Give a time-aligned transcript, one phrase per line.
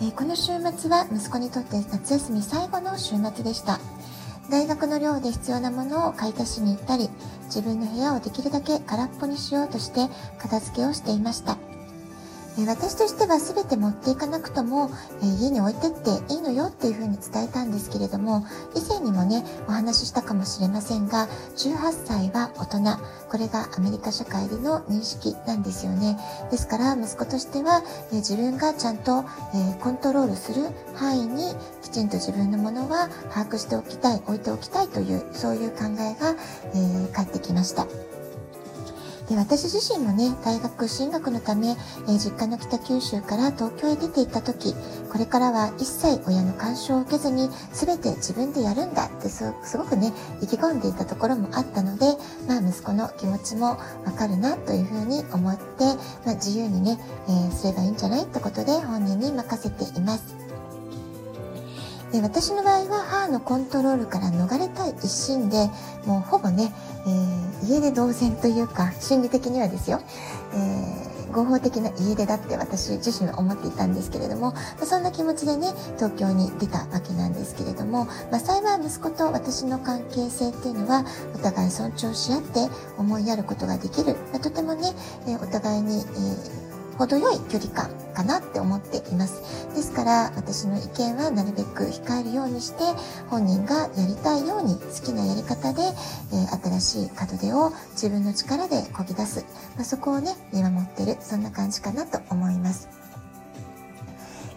[0.00, 3.80] え、この週末は息子にとって夏休み最後の週末でした。
[4.48, 7.10] 大学の寮で必要なものを買い足しに行ったり、
[7.46, 10.08] 自分の部屋をできるだけ空っぽにしようとして
[10.38, 11.56] 片付けをしていました。
[12.66, 14.90] 私としては全て持っていかなくとも、
[15.22, 18.44] え家に置いてっていいのよっていうふうに伝えたんですけれども
[18.74, 22.98] 以前にもねお話ししたかもしれませんが18歳は大人
[23.28, 26.18] これがアメリカ社会での認識なんですよね
[26.50, 30.62] ですから息子としては、え自分がちゃんと、えコントロールする
[30.94, 36.34] 範囲にきちんと自分のものは把握しておきたい置いておきたいというそういう考えが、
[36.74, 37.86] えー、返ってきました。
[39.28, 44.74] で私自身もね大学進学のため、えー、実家の北九州から東京へ出て行った時
[45.12, 50.12] これからは一切親の干渉を受けずに全て自分でやるんだってすごくね
[50.42, 52.06] 意気込んでいたところもあったので、
[52.46, 53.78] まあ、息子の気持ちもわ
[54.16, 55.84] かるなというふうに思って、
[56.24, 56.98] まあ、自由にね、
[57.28, 60.47] えー、すればいいんじゃないってことで本人に任せています。
[62.12, 65.68] で私の場合は母のコントロールから逃れたい一心で
[66.06, 66.72] もうほぼね、
[67.06, 70.00] えー、家出同然というか心理的にはですよ、
[70.54, 81.04] えー、合法的な家出だって私自身は思っていたんですけれども、まあ、そんな気持ちでね東京に出たわけなんですけれども、まあ、幸い息子と私の関係性っていうのは
[81.34, 84.94] お互い尊重し合って思いやることができる、まあ、とてもね、
[85.26, 89.68] えー、お互いに、えー程よい距離感かなって思っています。
[89.76, 92.82] ですから私の意見はなるべく控えるようにして
[93.28, 96.46] 本人がやりたいように好きなやり方で、え、
[96.80, 99.44] 新しい門出を自分の力でこぎ出す、
[99.76, 101.16] まあ、そこをね見守ってる。
[101.20, 102.97] そんな感じかなと思います。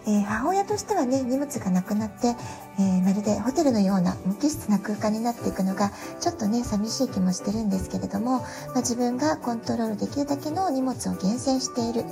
[0.08, 2.36] えー、母親としてはね荷物がなくなって、
[2.80, 8.46] えー、まるでホテルのような無機質な空間になっていくのがちょっとね寂しい気もしてるんですけれども、ま
[8.76, 12.04] あ、自分がコントロールできるだけの荷物を厳選している、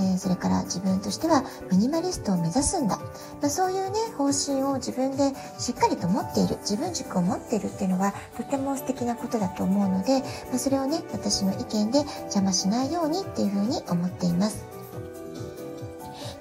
[0.00, 3.04] えー、それから自分としてはミニマリストを目指すんだ、ま
[3.46, 6.60] あ、そういうね方針を自分でしっかりと持っている。
[6.60, 10.20] 自分軸を持っているっていうのはとても素敵なことだと思うので、
[10.50, 14.79] まあ、それをね私の意見で邪魔しないようにっていうふうに思っています。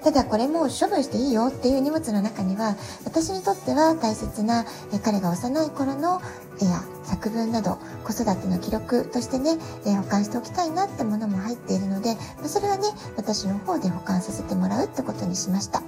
[0.03, 4.65] ただこれも処分していいよっていう荷物の中には私にとっては大切な
[5.03, 6.21] 彼が幼い頃の
[6.61, 12.87] 絵や作文など子育ての記録としてね、え保管しておきたいなってものも入っているので、まそれはね
[13.17, 15.81] 私の方で保管させてもらうってことにしました。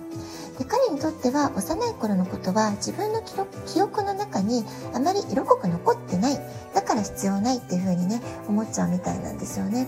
[0.57, 0.65] で
[1.01, 3.23] とっては幼い頃のことは自分の
[3.65, 4.63] 記憶の中に
[4.93, 6.39] あまり色濃く残ってない。
[6.75, 9.87] だから必要ないっていう風にね思っちゃうみたいなんですよね。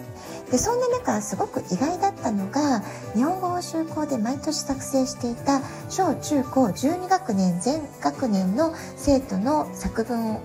[0.51, 2.81] でそんな中すごく意外だったのが
[3.13, 10.41] 日本語を修校で毎年作成していた小中高12学年全学年の生徒の作文を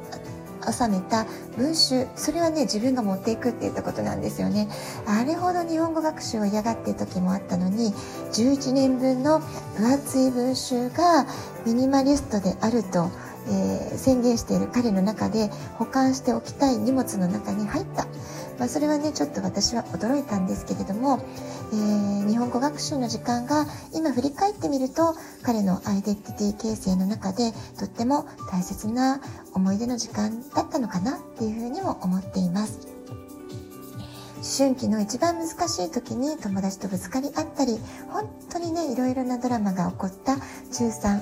[0.72, 4.68] 収めた文集それはね自分が持っていくって言ったことなんですよね。
[5.06, 7.92] あれほど日本語学習を嫌がってる時もあったのに
[8.32, 9.40] 11年分の
[9.76, 11.26] 分厚い文集が
[11.66, 13.10] ミニマリストであると
[13.50, 18.06] えー、宣言している彼の中で保管しておきたい荷物の中に入った、
[18.58, 21.20] まあ、それはねちょっと私は驚いたんですけれども、
[21.72, 29.20] えー、日本語学習の時間が今振り返ってみると彼のアイデンティティ形成の中でとっても大切な
[29.54, 32.88] 思い出の時間だったのかなっていうふうにも思っています。
[34.38, 41.20] 思春期の一番難しい時に友達とぶつかり合ったり本当にねいろいろなドラマが起こった中3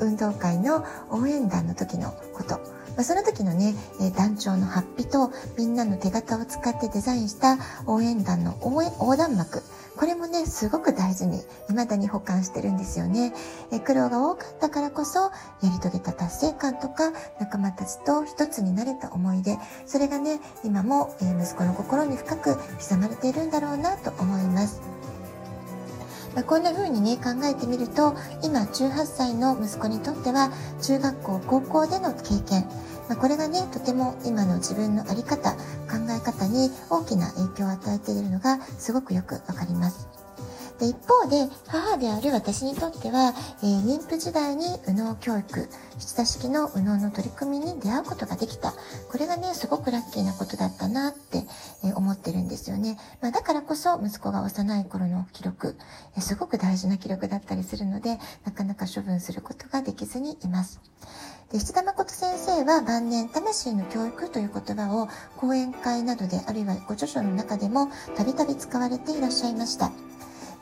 [0.00, 2.75] 運動会の応援団の時のこと。
[2.96, 9.62] まあ、その時のね、え団長のハッとみんなの手形を使ってデザインした応援団の応援横断幕。
[9.96, 13.32] これもね、すごく大事に、未だに保管してるんですよね。
[13.70, 15.30] え苦労が多かったからこそ、や
[15.62, 24.80] り遂げた達成感とか、仲間たちと一つになれた思い出、それがね、今も、え息子の心に深く刻まれているんだろうなと思います。
[26.34, 32.68] ま、こんな風にね考えてみると今18歳の息子にとっては中学校高校での経験、
[33.08, 35.58] まあ、これがねとても今の自分の在り方考
[36.10, 40.25] え方に大きな影響を与えているのがすごくよくわかります。
[40.78, 43.32] で一方で母である私にとっては、
[43.62, 45.68] えー、妊婦時代に右脳教育
[45.98, 48.72] 七田式の右脳の取り組みに出会うことができた。
[49.10, 51.44] これがねすごくラッキーなことだったなって、
[51.84, 55.76] え、思ってるんですよね、まあ、だからこそ息子が幼い頃の記録、
[56.16, 60.80] え、すごく大事な記録だったりするのでなかなか処分することができずにいます。
[61.52, 69.92] で七田誠先生は晩年魂の教育という言葉を講演会などであるいはご著書の中でもたびたび使われていらっしゃいました。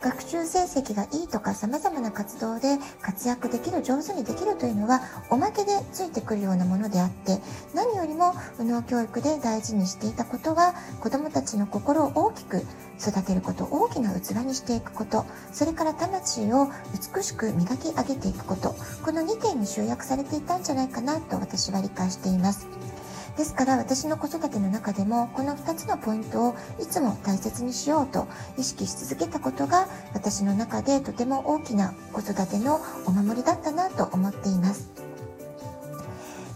[0.04, 7.38] 学習成績がいいとか様々な活動で活躍できる上手にできるというのはおまけでついてくるようなものであって
[7.74, 12.66] 何よりも右脳教育で大事にしていたことは子どもたちの心を大きく
[13.00, 16.68] 育てること大きな器にしていくことそれから魂を
[17.16, 22.93] 美しく磨き上げていくことこの2点に集約されていたんじゃないかなと私は理解しています。
[23.36, 34.90] ですから私の子育ての中でもこの2つのポイントをいつも大切にしようと意識し続けたことが私の中でとても大きな子育てのお守りだったなと思っています。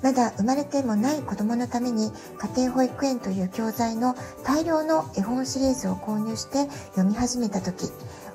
[0.03, 2.13] まだ生まれてもない子供のために
[2.55, 4.15] 家庭保育園という教材の
[4.45, 7.87] 大量の絵本シリーズを購入して読み始めた時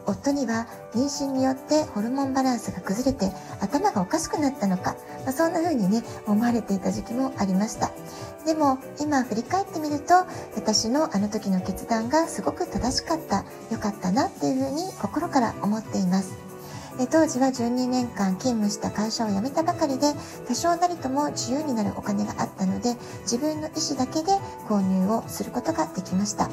[0.05, 7.91] 夫には妊娠によってホルモンバランスが崩れて頭がおかしくなったのか、まあ、そんな風にね思われていた時期もありました。
[8.45, 10.13] でも今振り返ってみると
[10.55, 16.53] 私のあの時の決断がすごく正しかった良かったなっていう風に心から思っています。
[17.11, 20.13] 当時は12年間勤務した会社を辞めたばかりで
[20.47, 24.31] 多少なりとも自由になるお金があったので自分の意思だけで
[24.67, 26.50] 購入をすることができました。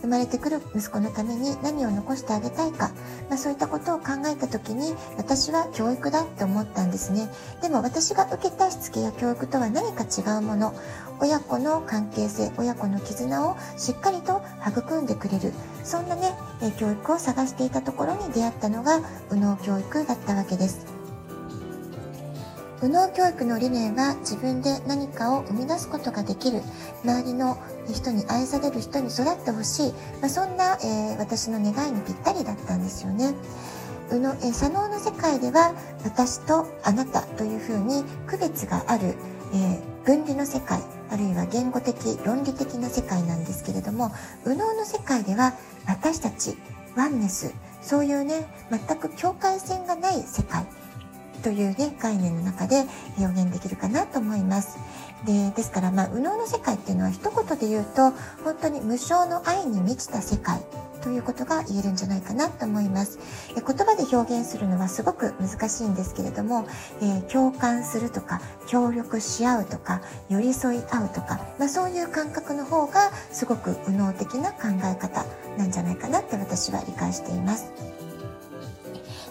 [0.00, 2.90] 生まれてくる息子のために何を残してあげたいか、
[3.28, 7.28] まあ、そういったことを考えた時に私は教育だって思ったんですね。
[7.62, 10.74] でも私が受けたしつけや教育とは何か違うもの。
[11.18, 15.52] 親子の関係性親子の絆をしっかりと育んでくれる。
[15.82, 16.34] そんなね
[16.78, 19.00] 教育を探していたところに出会ったのが
[19.30, 20.95] 右脳教育だったわけです。
[22.82, 26.60] 右脳教育の理念は自分で何かを生み出すことができる。
[27.04, 27.56] 周りの
[27.92, 33.34] 人に愛される人に育ってほしい、まあ、そんな、えー、私の願いにぴったりだったんですよね。
[34.10, 35.74] 右脳え左脳の世界では
[36.04, 39.14] 私とあなたというふうに区別がある、
[39.52, 40.80] えー、分離の世界
[41.10, 44.12] あるいは言語的論理的な世界なんですけれども
[44.44, 45.54] 右脳の世界では
[45.88, 46.56] 私たち
[46.96, 47.52] ワンネス
[47.82, 50.66] そういうね全く境界線がない世界。
[51.46, 52.86] というね概念の中で
[53.18, 54.78] 表現できるかなと思います。
[55.24, 58.10] でですからまあ右脳の世界っていうのは一言で言うと
[58.42, 60.60] 本当に無償の愛に満ちた世界
[61.04, 63.20] ということが言えるんじゃないかなと思います
[63.54, 66.66] 言葉で表現するのはすごく難しいんですけれども、
[67.00, 75.24] えー、共感するとか協力し合うとか寄り添い合うとか、まあ、そういう感覚の方がすごく右脳的な考え方
[75.56, 77.72] なんじゃないかなって私は理解しています。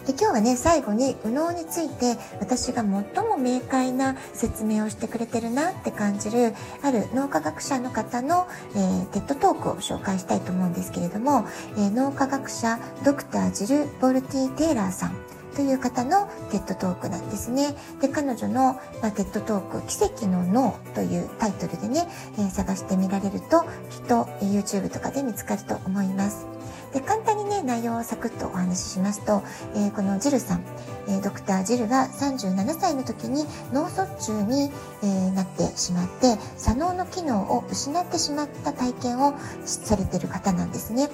[0.06, 2.84] で今日はね最後に右脳について私が最
[3.24, 15.16] も明快な説明をしてくれてるなって感じるある脳科学者の方の、えー、 TED トークを紹介したいと思うんですけれども、えー、脳科学者ドクタージル・ボルト・テイラーさん
[15.56, 17.74] という方の TED トークなんですね。
[18.02, 22.06] で、彼女の、まあ、 TED トーク、奇跡の脳というタイトルでね、
[22.38, 26.46] えー、探してみられると、きっと YouTube とかで見つかると思います。
[26.92, 29.42] で簡単にね内容をサクッとお話ししますと、
[29.74, 30.64] えー、このジルさん、
[31.08, 34.70] えー、ドクタージルは37歳の時に脳卒中に、
[35.02, 39.34] えー、なってしまって左脳の機能を失ってしまった体験を
[39.64, 41.08] されてる方なんですね。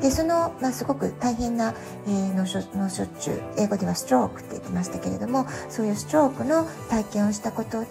[0.00, 1.74] でその、まあ、すごく大変な、
[2.06, 7.88] えー、脳卒中英語ではストロークって言ってましたけれどもそういうストロークの体験をしたことで、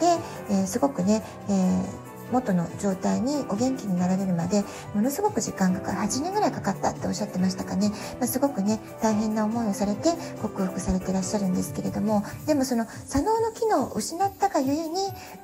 [0.49, 5.97] えー、すごくね、えー元の状態にお元気になられるまでものすごく時間がかかる。
[6.07, 10.09] 8年ぐらいかかったっておっしゃってましたかね、まあ、すごくね大変な思いをされて
[10.41, 14.95] 克服されてらっしゃるんですけれどもでもその左脳の機能を失ったがゆえに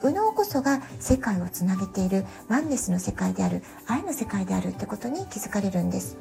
[0.04, 2.25] 右脳こそが世界をつなげている。
[2.48, 3.63] ワンネスの世界である。
[3.88, 6.18] 愛の世界であるってことに気づかれるんです。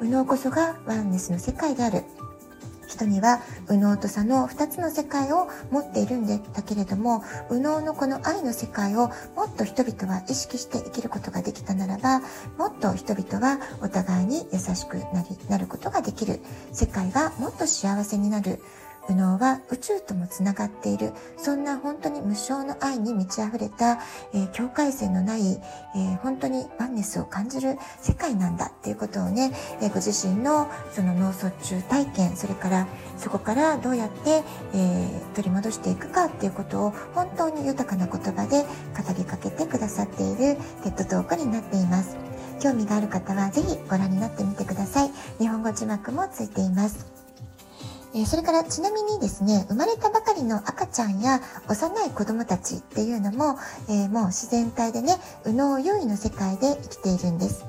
[0.00, 2.04] 右脳こそがワンネスの世界である。
[2.92, 12.20] 人には右脳と左脳2つの世界を持っているんだけれども右脳のこの愛の世界をもっと人々は意識して生きることができたならば
[12.58, 16.40] もっと人々はお互いに優しくなりなることができる。
[16.72, 18.60] 世界がもっと幸せになる。
[19.08, 23.98] 右脳は宇宙ともつながっているそんな本当に無償の愛に満ち溢れた、
[24.32, 25.60] えー、境界線のない、
[25.94, 34.42] えー、本当にワンネスを感じる世界なんだっていうことをね、えー、ご自身のその脳卒中体験それからそこからどうやって、
[34.74, 42.16] え取り戻していくかっていうことを本当に豊かな言葉で語りかけてくださっているテッドトークになっています。
[42.60, 45.10] 興味がある方はぜひご覧になってみてください。
[45.38, 47.21] 日本語字幕もついています。
[48.14, 55.16] えそれからちなみにですね、生まれたばかりの赤ちゃんや幼い子供たちっていうのも、えー、もう自然体でね、
[55.46, 57.64] 右脳優位の世界で生きているんです。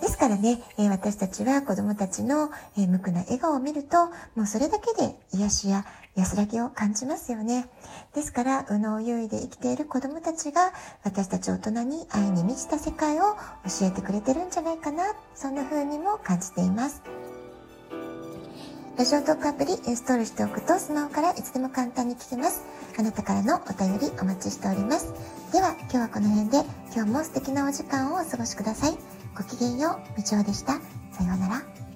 [0.00, 4.06] ですからね、え私たちは子供たちの、え無垢な笑顔を見ると、
[4.36, 5.84] もうそれだけで癒しや
[6.14, 7.68] 安らぎを感じますよね。
[8.14, 10.72] ですから、右脳優位で生きている子供たちが、
[11.02, 13.34] 私たち大人に愛に満ちた世界を
[13.80, 17.02] 教えてくれてるんじゃないかな、そんな風にも感じています。
[18.98, 22.64] ラジオトークアプリインストールしておくとスマホからいつでも簡単に聞けます。
[22.98, 25.14] あなたからのお便りお待ちしております。
[25.52, 28.98] では今日はこの辺で今日も素敵なお時間をお過ごしください。
[29.36, 30.72] ごきげんよう、みちおでした。
[31.12, 31.87] さようなら。